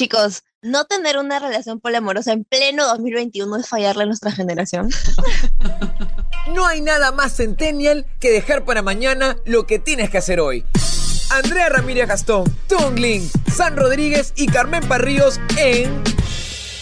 [0.00, 4.88] Chicos, no tener una relación poliamorosa en pleno 2021 es fallarle a nuestra generación.
[6.54, 10.64] No hay nada más centennial que dejar para mañana lo que tienes que hacer hoy.
[11.30, 16.02] Andrea Ramírez Gastón, Tungling, San Rodríguez y Carmen Parríos en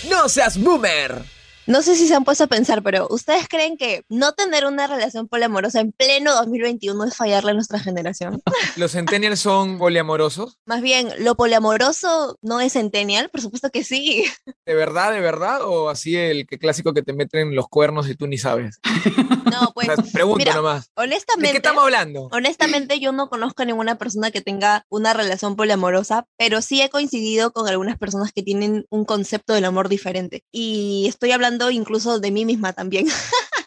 [0.08, 1.24] No seas boomer.
[1.68, 4.86] No sé si se han puesto a pensar, pero ¿ustedes creen que no tener una
[4.86, 8.42] relación poliamorosa en pleno 2021 es fallarle a nuestra generación?
[8.76, 10.56] ¿Los centennials son poliamorosos?
[10.64, 13.28] Más bien, ¿lo poliamoroso no es centennial?
[13.28, 14.24] Por supuesto que sí.
[14.66, 15.60] ¿De verdad, de verdad?
[15.62, 18.80] ¿O así el que clásico que te meten los cuernos y tú ni sabes?
[19.48, 19.88] No, pues.
[19.88, 20.90] O sea, pregunto mira, nomás.
[20.94, 21.48] Honestamente.
[21.48, 22.28] ¿De qué estamos hablando?
[22.32, 26.90] Honestamente, yo no conozco a ninguna persona que tenga una relación poliamorosa, pero sí he
[26.90, 30.44] coincidido con algunas personas que tienen un concepto del amor diferente.
[30.52, 33.06] Y estoy hablando incluso de mí misma también.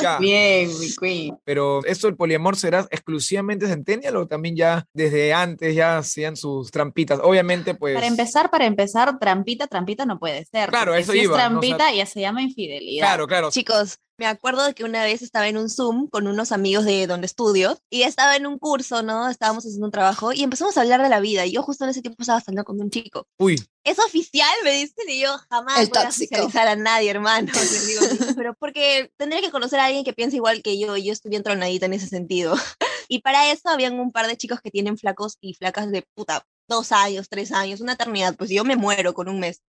[0.00, 0.18] Ya.
[0.18, 1.38] Bien, mi queen.
[1.44, 6.70] Pero ¿esto del poliamor será exclusivamente centennial o también ya desde antes ya hacían sus
[6.70, 7.20] trampitas?
[7.22, 7.94] Obviamente, pues.
[7.94, 10.70] Para empezar, para empezar, trampita, trampita no puede ser.
[10.70, 11.58] Claro, eso si iba, es ¿no?
[11.58, 13.06] O sea- trampita ya se llama infidelidad.
[13.06, 13.50] Claro, claro.
[13.50, 17.06] Chicos, me acuerdo de que una vez estaba en un Zoom con unos amigos de
[17.06, 19.28] donde estudio y estaba en un curso, ¿no?
[19.28, 21.44] Estábamos haciendo un trabajo y empezamos a hablar de la vida.
[21.46, 23.26] Y yo justo en ese tiempo estaba saliendo con un chico.
[23.38, 24.50] Uy, ¿Es oficial?
[24.64, 26.34] Me dicen y yo jamás El voy a tóxico.
[26.34, 27.52] oficializar a nadie, hermano.
[27.52, 28.00] Les digo,
[28.36, 31.30] pero porque tendría que conocer a alguien que piense igual que yo y yo estoy
[31.30, 32.54] bien tronadita en ese sentido.
[33.08, 36.44] Y para eso habían un par de chicos que tienen flacos y flacas de puta,
[36.68, 38.34] dos años, tres años, una eternidad.
[38.36, 39.62] Pues yo me muero con un mes.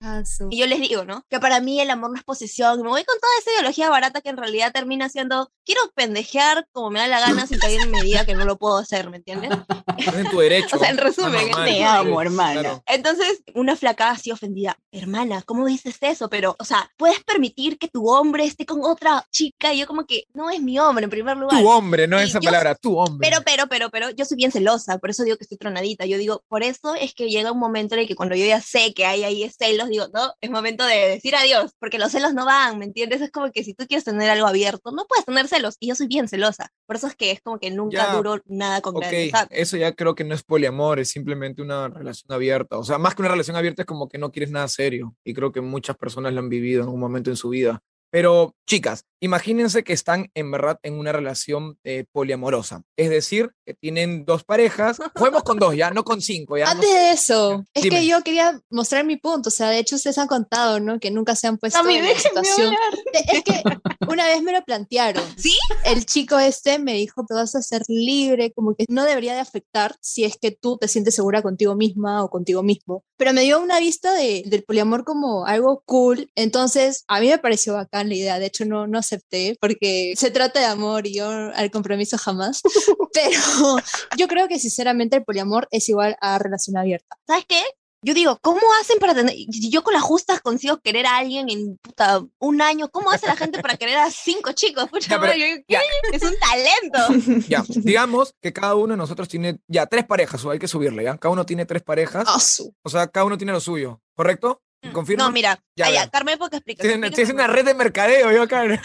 [0.51, 1.25] Y yo les digo, ¿no?
[1.29, 2.81] Que para mí el amor no es posesión.
[2.83, 6.91] Me voy con toda esa ideología barata que en realidad termina siendo, quiero pendejear como
[6.91, 9.19] me da la gana sin que alguien me diga que no lo puedo hacer, ¿me
[9.19, 9.51] entiendes?
[9.99, 10.67] estás en tu derecho.
[10.77, 11.65] O sea, en resumen, normal.
[11.65, 12.61] Te amo, hermana.
[12.61, 12.83] Claro.
[12.87, 16.29] Entonces, una flaca así ofendida, hermana, ¿cómo dices eso?
[16.29, 19.73] Pero, o sea, ¿puedes permitir que tu hombre esté con otra chica?
[19.73, 21.59] Y yo como que, no es mi hombre en primer lugar.
[21.61, 23.27] Tu hombre, no Y esa yo- palabra, tu hombre.
[23.29, 26.05] Pero, pero, pero, pero, yo soy bien celosa, por eso digo que estoy tronadita.
[26.05, 28.61] Yo digo, por eso es que llega un momento en el que cuando yo ya
[28.61, 32.35] sé que hay ahí celos, digo, no, es momento de decir adiós, porque los celos
[32.35, 33.21] no van, ¿me entiendes?
[33.21, 35.95] Es como que si tú quieres tener algo abierto, no puedes tener celos, y yo
[35.95, 36.71] soy bien celosa.
[36.87, 38.13] Por eso es que es como que nunca Ya.
[38.15, 39.49] duro nada con Ok, nadie, ¿sabes?
[39.51, 42.79] eso ya creo que no es poliamor, es simplemente una relación abierta.
[42.79, 45.15] O sea, más que una relación abierta es como que no quieres nada serio.
[45.25, 47.81] Y creo que muchas personas lo han vivido en un momento en su vida.
[48.17, 52.83] Pero, chicas, imagínense que están en verdad en una relación eh, poliamorosa.
[52.97, 54.97] Es decir, que tienen dos parejas.
[55.15, 56.65] Juguemos con dos, ya, no con cinco, ya.
[56.65, 56.97] no Antes sé.
[56.99, 57.97] de eso, es Dime.
[57.97, 59.51] que yo quería mostrar mi punto.
[59.51, 60.99] O sea, de hecho, ustedes han contado, ¿no?
[60.99, 62.69] Que nunca se han puesto en déjenme situación.
[62.69, 62.81] hablar.
[63.13, 63.63] Es que
[64.09, 65.23] una vez me lo plantearon.
[65.37, 65.55] ¿Sí?
[65.85, 69.41] El chico este me dijo, te vas a ser libre, como que no debería de
[69.41, 73.05] afectar si es que tú te sientes segura contigo misma o contigo mismo.
[73.19, 76.31] Pero me dio una vista de, del poliamor como algo cool.
[76.35, 78.39] Entonces, a mí me pareció bacán la idea.
[78.39, 82.63] De hecho, no, no acepté porque se trata de amor y yo al compromiso jamás.
[83.13, 83.77] Pero
[84.17, 87.17] yo creo que sinceramente el poliamor es igual a relación abierta.
[87.27, 87.63] ¿Sabes qué?
[88.03, 91.77] Yo digo, ¿cómo hacen para tener, yo con las justas consigo querer a alguien en
[91.79, 94.87] puta, un año, ¿cómo hace la gente para querer a cinco chicos?
[94.91, 95.81] Pucha Ya, pero- yo ya.
[96.13, 97.47] Es un talento.
[97.49, 101.03] Ya, digamos que cada uno de nosotros tiene ya tres parejas, o hay que subirle,
[101.05, 101.17] ¿ya?
[101.17, 104.61] Cada uno tiene tres parejas, su- o sea, cada uno tiene lo suyo, ¿correcto?
[104.93, 105.25] ¿Confirma?
[105.25, 106.11] No, mira, Ya, ya, ya.
[106.11, 106.83] Carmen, porque explica.
[106.83, 108.63] Tienes una, tienes una red de mercadeo, yo acá.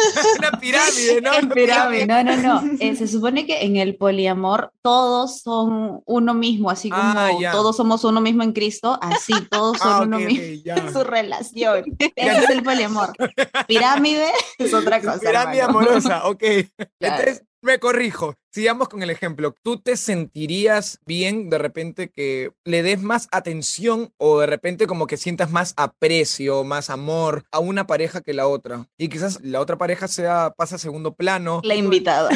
[0.38, 1.30] una pirámide, ¿no?
[1.38, 2.06] Una pirámide.
[2.06, 2.62] No, no, no.
[2.80, 7.52] Eh, se supone que en el poliamor todos son uno mismo, así como Ah, ya.
[7.52, 11.84] todos somos uno mismo en Cristo, así todos son Ah, uno mismo en su relación.
[11.98, 13.12] Ese es el poliamor.
[13.66, 15.18] Pirámide es otra cosa.
[15.20, 15.78] Pirámide hermano.
[15.80, 16.42] amorosa, ok.
[16.42, 16.88] Claro.
[17.00, 18.34] Entonces, me corrijo.
[18.52, 19.54] Sigamos con el ejemplo.
[19.62, 25.06] ¿Tú te sentirías bien de repente que le des más atención o de repente como
[25.06, 28.86] que sientas más aprecio, más amor a una pareja que la otra?
[28.96, 31.60] Y quizás la otra pareja sea pasa a segundo plano.
[31.64, 32.30] La invitada.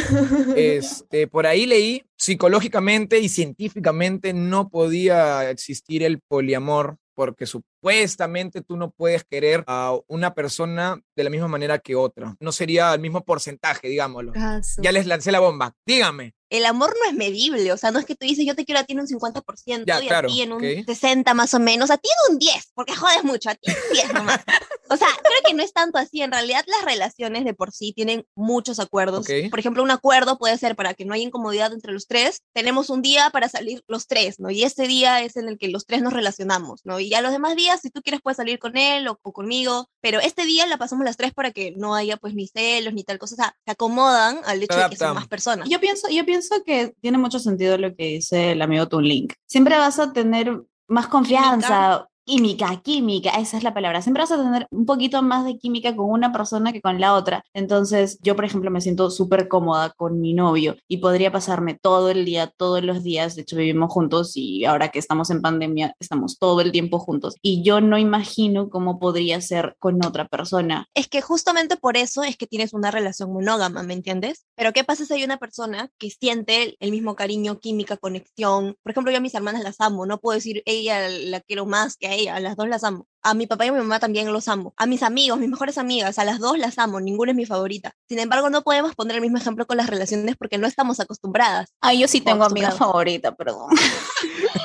[0.57, 8.77] Este, por ahí leí psicológicamente y científicamente no podía existir el poliamor porque supuestamente tú
[8.77, 12.37] no puedes querer a una persona de la misma manera que otra.
[12.39, 14.33] No sería el mismo porcentaje, digámoslo.
[14.37, 15.75] ah, Ya les lancé la bomba.
[15.85, 16.37] Dígame.
[16.49, 18.81] El amor no es medible, o sea, no es que tú dices, yo te quiero
[18.81, 20.87] a ti en un 50% Ya, y claro, a ti en un ok.
[20.87, 23.77] 60 más o menos, a ti en un 10, porque jodes mucho, a ti en
[23.77, 24.41] un 10 nomás.
[24.91, 27.93] O sea, creo que no es tanto así, en realidad las relaciones de por sí
[27.93, 29.27] tienen muchos acuerdos.
[29.51, 32.91] Por ejemplo, un acuerdo puede ser para que no haya incomodidad entre los tres, tenemos
[32.91, 34.51] un día para salir los tres, ¿no?
[34.51, 37.01] Y este día es en el que los tres nos relacionamos, ¿no?
[37.01, 39.89] Y ya los demás días, si tú quieres, puedes salir con él o, o conmigo,
[40.01, 43.05] pero este día la pasamos las tres para que no haya pues ni celos ni
[43.05, 45.69] tal cosa, o sea, se acomodan al hecho de que son más personas.
[45.69, 49.35] Yo pienso, yo pienso que tiene mucho sentido lo que dice el amigo Tunlink.
[49.47, 52.08] Siempre vas a tener más confianza.
[52.29, 54.03] Química, química, esa es la palabra.
[54.03, 57.15] Siempre vas a tener un poquito más de química con una persona que con la
[57.15, 57.43] otra.
[57.55, 62.11] Entonces, yo, por ejemplo, me siento súper cómoda con mi novio y podría pasarme todo
[62.11, 63.35] el día, todos los días.
[63.35, 67.35] De hecho, vivimos juntos y ahora que estamos en pandemia, estamos todo el tiempo juntos.
[67.41, 70.87] Y yo no imagino cómo podría ser con otra persona.
[70.95, 74.45] Es que justamente por eso es que tienes una relación monógama, ¿me entiendes?
[74.55, 78.77] Pero ¿qué pasa si hay una persona que siente el mismo cariño, química, conexión?
[78.83, 81.97] Por ejemplo, yo a mis hermanas las amo, no puedo decir ella la quiero más
[81.97, 83.07] que a ella, a las dos las amo.
[83.23, 84.75] A mi papá y a mi mamá también los amo.
[84.77, 87.93] A mis amigos, mis mejores amigas, a las dos las amo, ninguna es mi favorita.
[88.09, 91.75] Sin embargo, no podemos poner el mismo ejemplo con las relaciones porque no estamos acostumbradas.
[91.81, 93.69] Ah, yo sí tengo amiga favorita, perdón.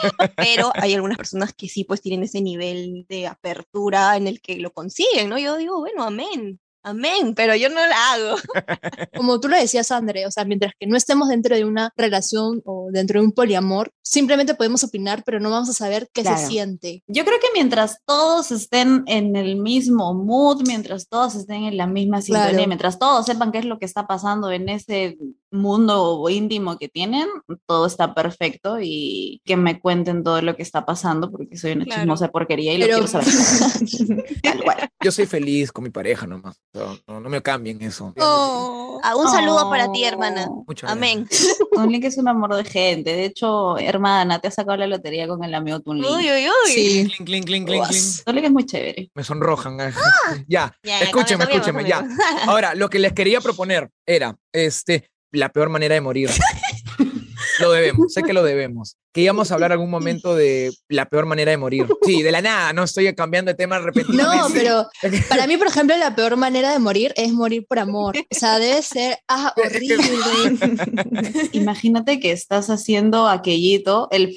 [0.35, 4.57] Pero hay algunas personas que sí, pues tienen ese nivel de apertura en el que
[4.57, 5.37] lo consiguen, ¿no?
[5.37, 6.59] Yo digo, bueno, amén.
[6.83, 8.35] Amén, pero yo no la hago.
[9.15, 12.61] Como tú lo decías, André, o sea, mientras que no estemos dentro de una relación
[12.65, 16.37] o dentro de un poliamor, simplemente podemos opinar, pero no vamos a saber qué Claro.
[16.37, 17.03] se siente.
[17.07, 21.87] Yo creo que mientras todos estén en el mismo mood, mientras todos estén en la
[21.87, 22.67] misma sintonía, Claro.
[22.67, 25.17] mientras todos sepan qué es lo que está pasando en ese
[25.53, 27.27] mundo íntimo que tienen,
[27.67, 31.85] todo está perfecto y que me cuenten todo lo que está pasando porque soy una
[31.85, 32.01] Claro.
[32.01, 33.27] chismosa porquería y Pero- lo quiero saber.
[34.43, 34.89] Tal cual.
[35.03, 36.61] Yo soy feliz con mi pareja nomás.
[36.73, 38.13] No, no, no me cambien eso.
[38.19, 38.99] Oh.
[39.03, 40.45] Ah, un saludo para ti, hermana.
[40.49, 41.27] Oh, Muchas Amén.
[41.73, 43.11] Tunlink es un amor de gente.
[43.13, 46.09] De hecho, hermana, te has sacado la lotería con el amigo Tunlink.
[46.09, 46.71] Uy, uy, uy.
[46.73, 47.11] Sí.
[47.17, 48.03] Clink, clink, clink, clink, clink.
[48.25, 49.11] Tunlink es muy chévere.
[49.13, 49.79] Me sonrojan.
[49.81, 49.93] eh.
[50.47, 52.07] Ya, Ya, escúcheme, cambiemos, escúcheme, ya.
[52.47, 56.29] Ahora, lo que les quería proponer era, este, la peor manera de morir.
[57.59, 58.97] Lo debemos, sé que lo debemos.
[59.13, 61.85] Que íbamos a hablar algún momento de la peor manera de morir.
[62.05, 64.37] Sí, de la nada, no estoy cambiando de tema repentinamente.
[64.37, 64.87] No, pero
[65.29, 68.17] para mí, por ejemplo, la peor manera de morir es morir por amor.
[68.17, 69.97] O sea, debe ser ah, horrible.
[71.51, 74.35] Imagínate que estás haciendo aquellito, el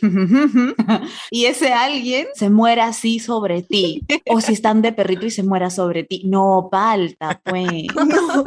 [1.30, 4.02] y ese alguien se muera así sobre ti.
[4.26, 6.22] O si están de perrito y se muera sobre ti.
[6.24, 7.86] No, palta, pues.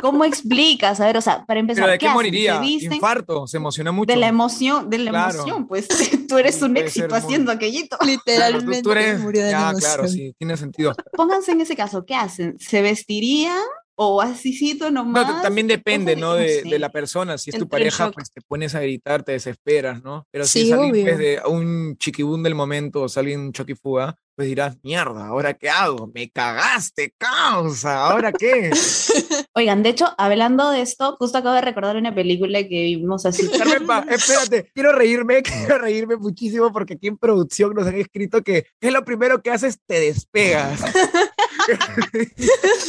[0.01, 0.99] ¿Cómo explicas?
[0.99, 2.61] A ver, o sea, para empezar, ¿Pero de ¿qué moriría?
[2.63, 4.07] Infarto, se emociona mucho.
[4.11, 5.33] De la emoción, de la Claro.
[5.35, 5.87] emoción, pues
[6.29, 7.97] tú eres un éxito ser muy- haciendo aquellito.
[7.99, 9.79] Claro, tú- Literalmente tú eres, murió de emoción.
[9.79, 10.93] claro, sí, tiene sentido.
[11.13, 12.57] Pónganse en ese caso, ¿qué hacen?
[12.59, 13.61] ¿Se vestirían
[14.01, 15.27] o asícito No, nomás?
[15.27, 16.33] t- también depende, ¿no?
[16.33, 17.37] de- no la persona.
[17.37, 20.25] Si es tu Entre pareja, pues te pones a gritar, te desesperas, ¿no?
[20.31, 23.73] Pero si Sí, es alguien pues, de un chiquibún del momento, o es alguien choque
[23.73, 26.09] y fuga, pues dirás, mierda, ¿ahora qué hago?
[26.15, 28.71] Me cagaste, causa, ¿ahora qué?
[29.53, 33.41] Oigan, de hecho, hablando de esto, justo acabo de recordar una película que vimos así.
[34.09, 38.93] Espérate, quiero reírme, quiero reírme muchísimo porque aquí en producción nos han escrito que es
[38.93, 40.79] lo primero que haces, te despegas.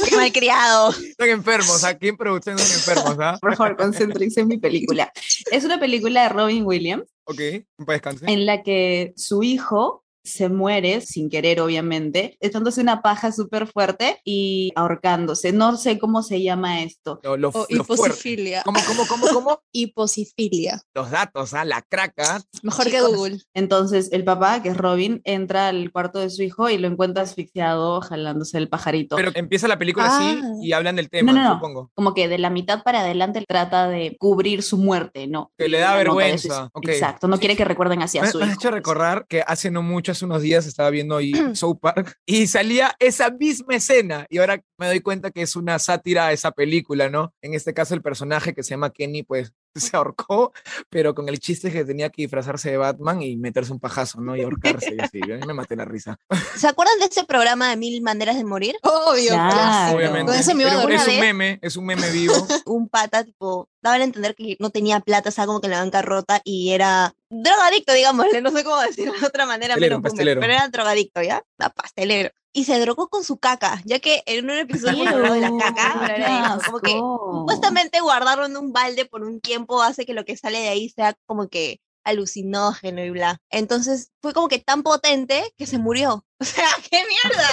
[0.08, 0.90] Qué malcriado.
[0.90, 3.38] Están enfermos, aquí en producción están enfermos, ¿ah?
[3.40, 5.12] Por favor, concéntrense en mi película.
[5.50, 7.40] Es una película de Robin Williams Ok,
[7.78, 8.24] descanse.
[8.30, 14.20] en la que su hijo se muere sin querer, obviamente, echándose una paja súper fuerte
[14.24, 15.52] y ahorcándose.
[15.52, 17.20] No sé cómo se llama esto.
[17.22, 18.04] Lo, lo, O lo fuerte.
[18.04, 18.62] hiposifilia.
[18.64, 19.62] ¿Cómo, cómo, cómo, cómo?
[19.72, 20.80] Hiposifilia.
[20.94, 21.64] Los datos, ¿ah?
[21.64, 22.40] La craca.
[22.62, 23.38] Mejor que Chicos, Google.
[23.54, 27.22] Entonces, el papá, que es Robin, entra al cuarto de su hijo y lo encuentra
[27.22, 29.16] asfixiado, jalándose el pajarito.
[29.16, 30.52] Pero empieza la película así Ah.
[30.62, 31.54] y hablan del tema, no, no.
[31.54, 31.90] supongo.
[31.94, 35.52] como que de la mitad para adelante trata de cubrir su muerte, ¿no?
[35.58, 36.70] Que le da vergüenza, suicidio.
[36.74, 36.88] ok.
[36.88, 38.60] Exacto, no quiere que recuerden así a Me, su me has hijo.
[38.60, 42.46] hecho recordar que hace no mucho, hace unos días, estaba viendo ahí South Park y
[42.46, 44.26] salía esa misma escena.
[44.30, 47.34] Y ahora me doy cuenta que es una sátira a esa película, ¿no?
[47.42, 50.52] En este caso, el personaje que se llama Kenny, pues se ahorcó,
[50.88, 54.36] pero con el chiste que tenía que disfrazarse de Batman y meterse un pajazo, ¿no?
[54.36, 54.94] Y ahorcarse.
[54.96, 55.20] y así.
[55.26, 56.18] Yo me maté la risa.
[56.56, 58.74] ¿Se acuerdan de ese programa de Mil Maneras de Morir?
[58.82, 59.96] Obvio, Claro.
[59.96, 60.32] Obviamente.
[60.32, 61.00] Con eso me iba a Pero dormir.
[61.00, 62.34] es un meme, es un meme vivo.
[62.66, 65.80] Un pata, tipo, daban a entender que no tenía plata, estaba como que en la
[65.80, 70.10] bancarrota y era drogadicto, digámosle, no sé cómo decirlo de otra manera, Pastelero, menos boomer,
[70.10, 70.40] pastelero.
[70.40, 71.42] pero era drogadicto, ¿ya?
[71.58, 72.30] Ah, pastelero.
[72.52, 76.06] Y se drogó con su caca, ya que en un episodio hablado de la caca,
[76.14, 80.36] era como que supuestamente guardarlo en un balde por un tiempo hace que lo que
[80.36, 83.40] sale de ahí sea como que alucinógeno y bla.
[83.50, 86.24] Entonces fue como que tan potente que se murió.
[86.40, 87.50] O sea, ¡qué mierda!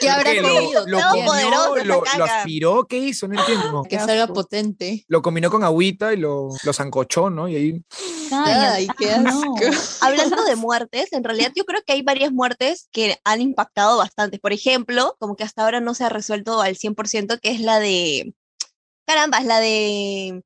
[0.00, 0.40] ¿Qué habrá ¿Qué?
[0.40, 0.86] comido?
[0.86, 1.26] ¿Lo, lo Todo comió?
[1.26, 2.86] poderoso ¿Lo, lo aspiró?
[2.88, 3.28] ¿Qué hizo?
[3.28, 3.82] No entiendo.
[3.82, 5.04] Que salga potente.
[5.06, 7.46] Lo combinó con agüita y lo, lo zancochó, ¿no?
[7.46, 7.84] Y ahí
[8.32, 9.54] Ay, qué asco.
[10.00, 14.38] Hablando de muertes, en realidad yo creo que hay varias muertes que han impactado bastante.
[14.38, 17.78] Por ejemplo, como que hasta ahora no se ha resuelto al 100%, que es la
[17.80, 18.34] de...
[19.06, 20.42] Caramba, es la de.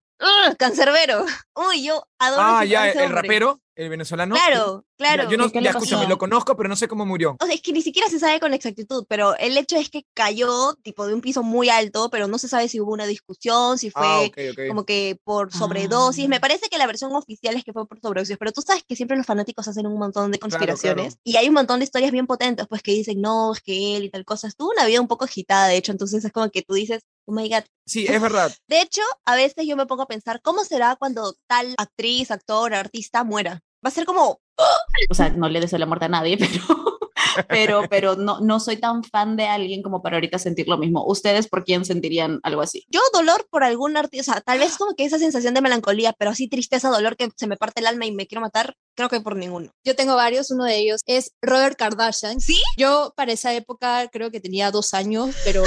[0.58, 1.24] Cancerbero.
[1.54, 3.22] Uy, yo adoro Ah, ese- ya, el, hombre.
[3.22, 4.34] rapero, el venezolano.
[4.34, 5.24] Claro, claro.
[5.24, 7.36] Ya, yo no, ¿Qué le ya, escúchame, lo conozco, pero no sé cómo murió.
[7.40, 10.04] O sea, es que ni siquiera se sabe con exactitud, pero el hecho es que
[10.14, 13.78] cayó tipo de un piso muy alto, pero no se sabe si hubo una discusión,
[13.78, 14.68] si fue Ah, ok.
[14.68, 16.24] como que por sobredosis.
[16.24, 16.28] Ah.
[16.28, 18.96] Me parece que la versión oficial es que fue por sobredosis, pero tú sabes que
[18.96, 21.20] siempre los fanáticos hacen un montón de conspiraciones claro.
[21.24, 24.04] y hay un montón de historias bien potentes, pues que dicen, no, es que él
[24.04, 24.48] y tal cosa.
[24.48, 27.32] Estuvo una vida un poco agitada, de hecho, entonces es como que tú dices, oh
[27.32, 27.64] my god.
[27.86, 28.52] Sí, es verdad.
[28.68, 32.74] De hecho, a veces yo me pongo a pensar, ¿cómo será cuando tal actriz, actor,
[32.74, 33.62] artista muera?
[33.84, 34.40] Va a ser como,
[35.10, 36.95] o sea, no le deseo la muerte a nadie, pero,
[37.48, 41.04] pero, pero no, no soy tan fan de alguien como para ahorita sentir lo mismo.
[41.06, 42.86] ¿Ustedes por quién sentirían algo así?
[42.88, 46.14] yo dolor por algún artista, o sea, tal vez como que esa sensación de melancolía,
[46.18, 49.08] pero así tristeza, dolor que se me parte el alma y me quiero matar, creo
[49.08, 49.70] que por ninguno.
[49.84, 52.40] Yo tengo varios, uno de ellos es Robert Kardashian.
[52.40, 52.58] ¿Sí?
[52.78, 55.62] Yo para esa época creo que tenía dos años, pero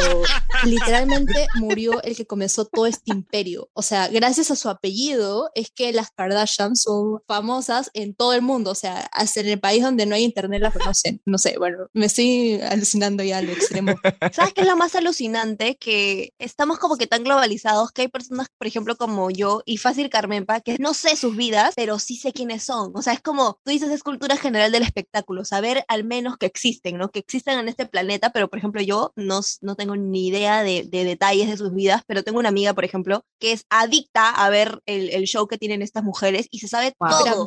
[0.65, 3.69] literalmente murió el que comenzó todo este imperio.
[3.73, 8.41] O sea, gracias a su apellido es que las Kardashian son famosas en todo el
[8.41, 8.71] mundo.
[8.71, 11.21] O sea, hasta en el país donde no hay internet las conocen.
[11.25, 13.93] No sé, bueno, me estoy alucinando ya a lo extremo.
[14.33, 15.77] ¿Sabes qué es lo más alucinante?
[15.77, 20.09] Que estamos como que tan globalizados que hay personas, por ejemplo, como yo y Fácil
[20.09, 22.91] Carmenpa, que no sé sus vidas, pero sí sé quiénes son.
[22.95, 26.45] O sea, es como, tú dices, es cultura general del espectáculo, saber al menos que
[26.47, 27.09] existen, ¿no?
[27.11, 30.83] Que existen en este planeta, pero por ejemplo, yo no, no tengo ni idea de,
[30.89, 34.49] de detalles de sus vidas, pero tengo una amiga, por ejemplo, que es adicta a
[34.49, 37.09] ver el, el show que tienen estas mujeres y se sabe Wow.
[37.09, 37.45] todo.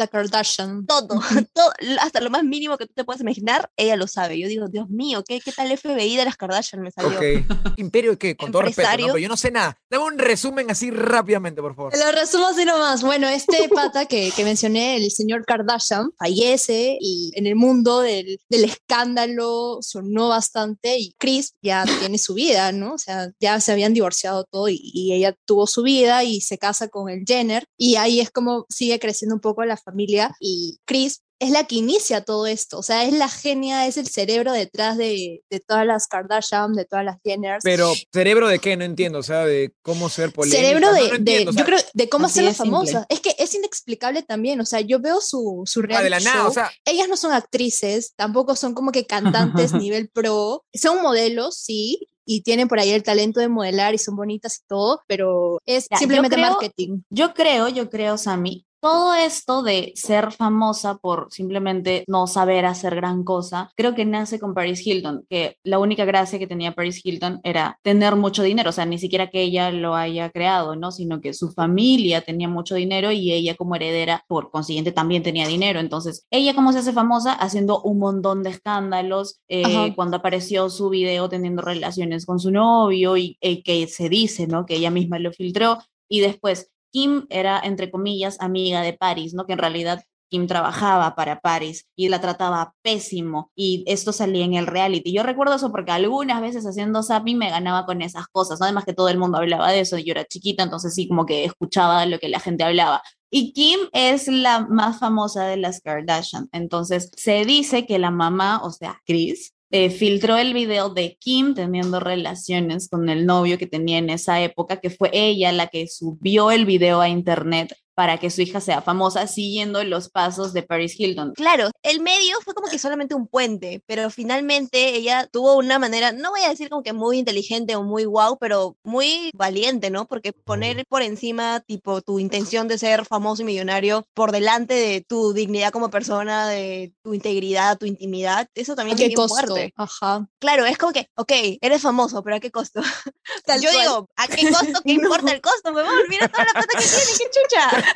[0.87, 1.21] Todo,
[1.55, 4.39] todo, hasta lo más mínimo que tú te puedas imaginar, ella lo sabe.
[4.39, 7.19] Yo digo, Dios mío, ¿qué, qué tal FBI de las Kardashian me salió?
[7.19, 7.47] Ok.
[7.79, 8.37] ¿Imperio qué?
[8.37, 9.07] Con todo respeto, ¿no?
[9.07, 9.79] Pero yo no sé nada.
[9.91, 11.93] Dame un resumen así rápidamente, por favor.
[11.97, 13.03] Lo resumo así nomás.
[13.03, 18.39] Bueno, este pata que, que mencioné, el señor Kardashian, fallece y en el mundo del,
[18.49, 22.95] del escándalo sonó bastante y Chris ya tiene su vida, ¿no?
[22.95, 26.59] O sea, ya se habían divorciado todo y, y ella tuvo su vida y se
[26.59, 30.79] casa con el Jenner y ahí es como sigue creciendo un poco la familia y
[30.85, 34.53] Chris es la que inicia todo esto, o sea, es la genia, es el cerebro
[34.53, 37.63] detrás de, de todas las Kardashian, de todas las Jenners.
[37.65, 38.77] Pero, ¿cerebro de qué?
[38.77, 39.19] No entiendo.
[39.19, 40.61] O sea, de cómo ser polémica.
[40.63, 42.55] cerebro No, de, no de- entiendo, o sea, yo creo, de cómo así hacerla de
[42.57, 42.71] simple.
[42.71, 43.07] famosa.
[43.09, 46.21] Es que es inexplicable también, o sea, yo veo su, su ah, reality de la
[46.21, 46.49] nada, show.
[46.49, 51.57] o sea, Ellas no son actrices, tampoco son como que cantantes nivel pro, son modelos,
[51.59, 55.59] sí, y tienen por ahí el talento de modelar y son bonitas y todo, pero
[55.67, 57.01] es Ya, yo simplemente creo- marketing.
[57.11, 62.97] Yo creo, yo creo, Sammy, todo esto de ser famosa por simplemente no saber hacer
[62.97, 67.01] gran cosa, creo que nace con Paris Hilton, que la única gracia que tenía Paris
[67.05, 70.91] Hilton era tener mucho dinero, o sea, ni siquiera que ella lo haya creado, ¿no?
[70.91, 75.47] Sino que su familia tenía mucho dinero y ella como heredera, por consiguiente, también tenía
[75.47, 75.79] dinero.
[75.79, 80.89] Entonces, ella cómo se hace famosa haciendo un montón de escándalos, eh, cuando apareció su
[80.89, 84.67] video teniendo relaciones con su novio y eh, que se dice, ¿no?
[84.67, 85.79] Que ella misma lo filtró.
[86.09, 89.47] Y después, Kim era, entre comillas, amiga de Paris, ¿no?
[89.47, 94.55] Que en realidad Kim trabajaba para Paris y la trataba pésimo y esto salía en
[94.55, 95.13] el reality.
[95.13, 98.65] Yo recuerdo eso porque algunas veces haciendo zapping me ganaba con esas cosas, ¿no?
[98.65, 101.45] además que todo el mundo hablaba de eso, yo era chiquita, entonces sí como que
[101.45, 103.03] escuchaba lo que la gente hablaba.
[103.31, 108.63] Y Kim es la más famosa de las Kardashian, entonces se dice que la mamá,
[108.65, 113.67] o sea, Chris, eh, filtró el video de Kim teniendo relaciones con el novio que
[113.67, 118.19] tenía en esa época, que fue ella la que subió el video a internet para
[118.19, 121.33] que su hija sea famosa siguiendo los pasos de Paris Hilton.
[121.35, 126.13] Claro, el medio fue como que solamente un puente, pero finalmente ella tuvo una manera,
[126.13, 130.07] no voy a decir como que muy inteligente o muy guau, pero muy valiente, ¿no?
[130.07, 135.01] Porque poner por encima, tipo, tu intención de ser famoso y millonario por delante de
[135.07, 139.35] tu dignidad como persona, de tu integridad, tu intimidad, eso ¿A también es bien costo?
[139.35, 139.73] fuerte.
[139.77, 140.27] Ajá.
[140.39, 142.81] Claro, es como que, ok, eres famoso, pero ¿a qué costo?
[143.45, 143.83] Tal Yo cual.
[143.83, 144.81] digo, ¿a qué costo?
[144.85, 145.73] ¿Qué importa el costo?
[145.73, 147.92] Me mira toda la plata que tiene, qué chucha.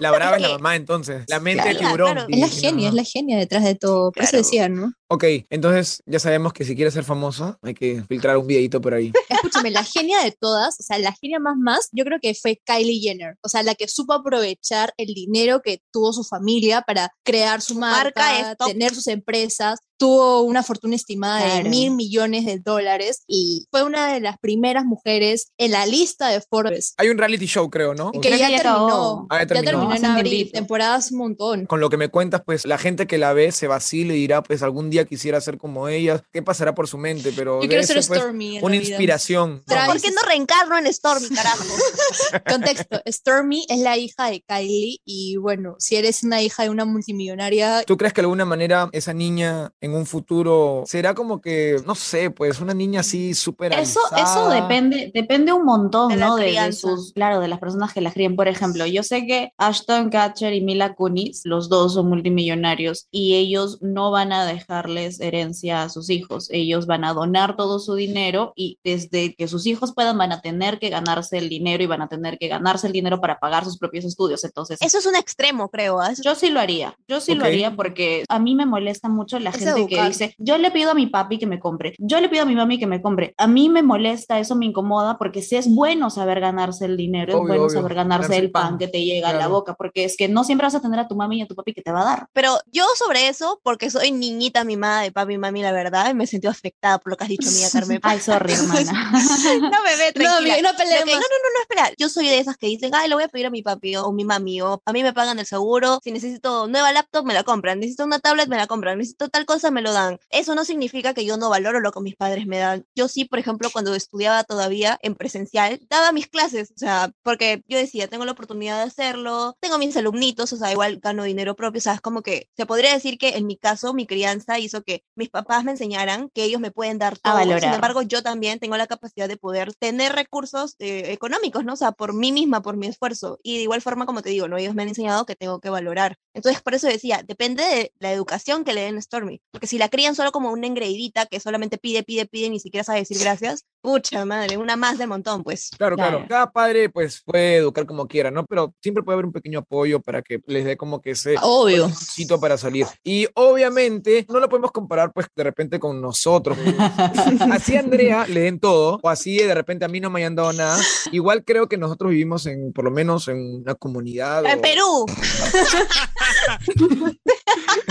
[0.00, 1.24] La brava es la que- mamá, entonces.
[1.28, 2.12] La mente Claro, de tiburón.
[2.12, 2.26] claro.
[2.30, 4.12] Es la genia, es la genia detrás de todo.
[4.12, 4.44] Por eso Claro.
[4.44, 4.92] decía, ¿no?
[5.08, 8.94] Ok, entonces ya sabemos que si quieres ser famoso, hay que filtrar un videito por
[8.94, 9.12] ahí.
[9.28, 12.60] Escúchame, la genia de todas, o sea, la genia más más, yo creo que fue
[12.64, 17.10] Kylie Jenner, o sea, la que supo aprovechar el dinero que tuvo su familia para
[17.22, 21.70] crear su, Su marca, marca tener sus empresas, tuvo una fortuna estimada de Claro.
[21.70, 26.40] mil millones de dólares y fue una de las primeras mujeres en la lista de
[26.40, 26.94] Forbes.
[26.98, 28.12] Hay un reality show, creo, ¿no?
[28.12, 29.26] Que ya que ya terminó.
[29.30, 29.70] Ah, ya ya terminó.
[29.70, 31.66] terminó en abril, temporadas un montón.
[31.66, 34.42] Con lo que me cuentas, pues la gente que la ve se vacila y dirá,
[34.42, 37.68] pues algún día día quisiera ser como ellas, qué pasará por su mente, pero Yo
[37.68, 38.58] quiero ser pues, Stormy.
[38.58, 39.62] en una inspiración.
[39.66, 41.64] ¿Por qué no reencarno en Stormy, carajo?
[42.48, 46.84] Contexto, Stormy es la hija de Kylie y bueno, si eres una hija de una
[46.84, 51.76] multimillonaria, ¿Tú crees que de alguna manera esa niña en un futuro será como que,
[51.86, 56.36] no sé, pues una niña así súper Eso, eso depende, depende un montón, De ¿no?
[56.36, 58.36] De, sus, claro, de las personas que las crían.
[58.36, 63.34] Por ejemplo, yo sé que Ashton Kutcher y Mila Kunis, los dos son multimillonarios y
[63.34, 64.46] ellos no van a
[64.86, 66.48] dejarles herencia a sus hijos.
[66.50, 70.40] Ellos van a donar todo su dinero y desde que sus hijos puedan van a
[70.40, 73.64] tener que ganarse el dinero y van a tener que ganarse el dinero para pagar
[73.64, 74.44] sus propios estudios.
[74.44, 76.00] Entonces, Eso es un extremo, creo.
[76.00, 76.12] ¿ah?
[76.22, 79.50] Yo sí lo haría, yo sí lo haría porque a mí me molesta mucho la
[79.50, 82.28] Es gente que dice, yo le pido a mi papi que me compre, yo le
[82.28, 83.34] pido a mi mami que me compre.
[83.38, 87.32] A mí me molesta, eso me incomoda porque sí es bueno saber ganarse el dinero,
[87.32, 89.38] es Obvio, bueno obvio, saber ganarse ganarse el pan, pan que te llega a la
[89.40, 89.54] claro.
[89.54, 91.54] boca, porque es que no siempre vas a tener a tu mami y a tu
[91.54, 92.28] papi que te va a dar.
[92.32, 96.24] Pero yo sobre eso, porque soy niñita mimada de papi y mami, la verdad, me
[96.24, 97.98] he sentido afectada por lo que has dicho, mía Carmen.
[98.02, 99.10] Ay, sorry, hermana.
[99.60, 100.56] no, bebé, tranquila.
[100.62, 101.04] no Lo peleemos.
[101.04, 101.90] que- no, no, no, no, espera.
[101.98, 104.12] Yo soy de esas que dicen, ay, le voy a pedir a mi papi o
[104.12, 106.00] mi mami, o a mí me pagan el seguro.
[106.04, 107.80] Si necesito nueva laptop, me la compran.
[107.80, 108.98] Necesito una tablet, me la compran.
[108.98, 110.18] Necesito tal cosa, me lo dan.
[110.30, 112.84] Eso no significa que yo no valoro lo que mis padres me dan.
[112.94, 117.62] Yo sí, por ejemplo, cuando estudiaba todavía en presencial, daba mis clases, o sea, porque
[117.68, 121.54] yo decía, tengo la oportunidad de hacerlo, tengo mis alumnitos, o sea, igual gano dinero
[121.56, 124.58] propio, o sea, es como que se podría decir que en mi caso, mi crianza
[124.66, 127.58] hizo que mis papás me enseñaran que ellos me pueden dar A todo.
[127.58, 131.74] Sin embargo, yo también tengo la capacidad de poder tener recursos eh, económicos, ¿no?
[131.74, 133.38] O sea, por mí misma, por mi esfuerzo.
[133.42, 134.56] Y de igual forma, como te digo, ¿no?
[134.56, 136.16] Ellos me han enseñado que tengo que valorar.
[136.34, 139.40] Entonces, por eso decía, depende de la educación que le den a Stormy.
[139.50, 142.60] Porque si la crían solo como una engreidita que solamente pide, pide, pide, y ni
[142.60, 145.70] siquiera sabe decir gracias, pucha madre, una más del montón, pues.
[145.76, 146.16] Claro, claro.
[146.16, 146.28] Claro.
[146.28, 148.44] Cada padre pues puede educar como quiera, ¿no?
[148.46, 151.88] Pero siempre puede haber un pequeño apoyo para que les dé como que ese obvio.
[151.90, 152.86] sitio para salir.
[153.04, 156.56] Y obviamente no lo podemos comparar pues de repente con nosotros.
[157.52, 160.34] Así a Andrea le den todo, o así de repente a mí no me hayan
[160.34, 160.78] dado nada.
[161.12, 164.44] Igual creo que nosotros vivimos en, por lo menos en una comunidad.
[164.46, 165.06] ¡En o- Perú!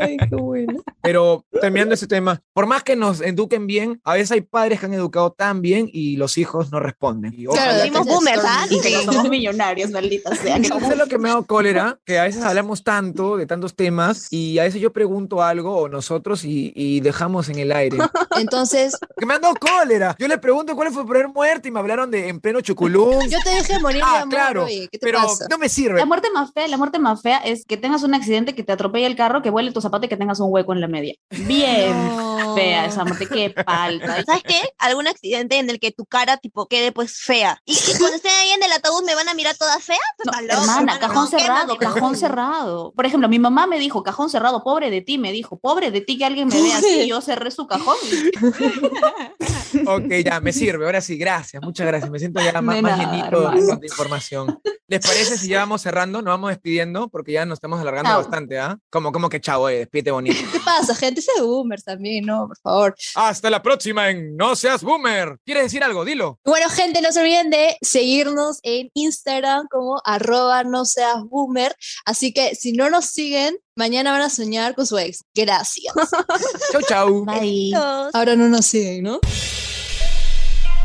[0.00, 0.82] Ay, qué bueno.
[1.02, 4.86] Pero terminando ese tema, por más que nos eduquen bien, a veces hay padres que
[4.86, 7.34] han educado tan bien y los hijos no responden.
[7.36, 8.66] Y ojalá Claro, que- Fuimos depende de boomers, ¿ah?
[8.70, 10.58] Y que no somos millonarios, maldita sea.
[10.60, 11.98] que ¿Sabes lo que me ha dado cólera?
[12.04, 15.88] Que a veces hablamos tanto de tantos temas y a veces yo pregunto algo o
[15.88, 17.98] nosotros y, y dejamos en el aire.
[18.38, 20.16] Entonces, Que me han dado cólera.
[20.18, 23.28] Yo le pregunto cuál fue el primer muerte y me hablaron de en pleno chuculún.
[23.28, 25.46] yo te dejé morir de Ah, amor, claro, oye, ¿qué te pero pasa?
[25.50, 25.98] no me sirve.
[25.98, 28.72] La muerte más fea, la muerte más fea es que tengas un accidente, que te
[28.72, 31.14] atropelle el carro, que vuele tu zapato y que tengas un hueco en la media.
[31.30, 32.54] Bien No.
[32.54, 34.22] fea esa muerte, qué falta.
[34.26, 34.60] ¿Sabes qué?
[34.78, 37.58] Algún accidente en el que tu cara, tipo, quede pues fea.
[37.64, 39.96] Y, y cuando estén ahí en el ataúd, ¿me van a mirar toda fea?
[40.16, 42.92] Pues, No, está loco, hermana, cajón no, ¿qué cerrado, cajón cerrado.
[42.94, 46.00] Por ejemplo, mi mamá me dijo, cajón cerrado, pobre de ti, me dijo, pobre de
[46.00, 47.96] ti que alguien me vea así, y yo cerré su cajón.
[49.86, 50.84] Ok, ya, me sirve.
[50.84, 51.62] Ahora sí, gracias.
[51.62, 52.10] Muchas gracias.
[52.10, 54.60] Me siento ya más, más llenito de información.
[54.92, 56.20] ¿Les parece si ya vamos cerrando?
[56.20, 58.20] Nos vamos despidiendo porque ya nos estamos alargando Chao.
[58.20, 58.76] bastante, ¿ah?
[58.90, 60.38] Como, como que chavo, eh, despídete bonito.
[60.52, 61.20] ¿Qué pasa, gente?
[61.20, 62.46] Ese de boomers también, ¿no?
[62.46, 62.94] Por favor.
[63.14, 65.38] Hasta la próxima en No Seas Boomer.
[65.46, 66.04] ¿Quieres decir algo?
[66.04, 66.38] Dilo.
[66.44, 71.74] Bueno, gente, no se olviden de seguirnos en Instagram como arroba no seas boomer.
[72.04, 75.24] Así que si no nos siguen, mañana van a soñar con su ex.
[75.34, 75.94] Gracias.
[76.72, 77.24] Chau, chau.
[77.24, 77.72] Bye.
[78.12, 79.20] Ahora no nos siguen, ¿no?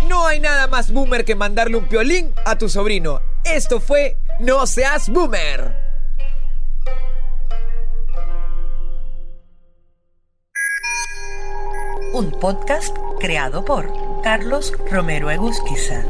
[0.07, 3.21] No hay nada más boomer que mandarle un piolín a tu sobrino.
[3.43, 5.75] Esto fue No Seas Boomer.
[12.13, 13.91] Un podcast creado por
[14.23, 16.03] Carlos Romero Egusquiza.